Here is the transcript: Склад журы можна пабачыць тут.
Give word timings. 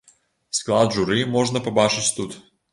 Склад 0.59 0.97
журы 0.97 1.19
можна 1.37 1.63
пабачыць 1.71 2.11
тут. 2.19 2.31